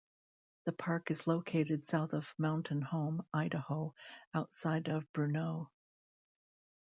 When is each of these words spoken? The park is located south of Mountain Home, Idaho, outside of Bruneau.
The 0.65 0.71
park 0.71 1.11
is 1.11 1.27
located 1.27 1.85
south 1.85 2.13
of 2.13 2.33
Mountain 2.39 2.81
Home, 2.81 3.23
Idaho, 3.31 3.93
outside 4.33 4.87
of 4.87 5.05
Bruneau. 5.13 5.69